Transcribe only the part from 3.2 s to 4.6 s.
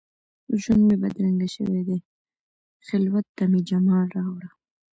ته مي جمال راوړه